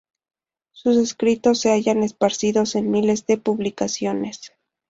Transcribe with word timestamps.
Sus 0.71 0.97
escritos 0.97 1.59
se 1.59 1.69
hallan 1.69 2.01
esparcidos 2.01 2.73
en 2.73 2.89
miles 2.89 3.27
de 3.27 3.37
publicaciones. 3.37 4.51